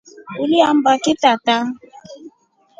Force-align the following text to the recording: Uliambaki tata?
Uliambaki 0.43 1.13
tata? 1.21 1.55